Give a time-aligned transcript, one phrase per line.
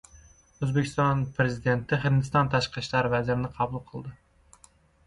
[0.67, 4.19] O‘zbekiston Prezidenti Hindiston tashqi ishlar vazirini qabul qildi